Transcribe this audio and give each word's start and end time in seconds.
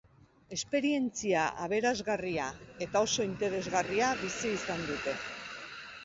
Esperientzia 0.55 1.41
aberasgarria 1.65 2.47
eta 2.85 3.03
oso 3.09 3.25
interesgarria 3.33 4.09
bizi 4.23 4.53
izan 4.55 4.81
dute. 4.89 5.15